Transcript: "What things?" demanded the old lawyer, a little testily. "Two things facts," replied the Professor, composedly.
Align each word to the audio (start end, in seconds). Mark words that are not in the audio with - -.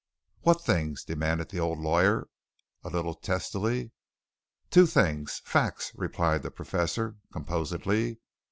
"What 0.39 0.63
things?" 0.63 1.03
demanded 1.03 1.49
the 1.49 1.59
old 1.59 1.77
lawyer, 1.77 2.27
a 2.83 2.89
little 2.89 3.13
testily. 3.13 3.91
"Two 4.71 4.87
things 4.87 5.43
facts," 5.45 5.91
replied 5.93 6.41
the 6.41 6.49
Professor, 6.49 7.17
composedly. 7.31 8.17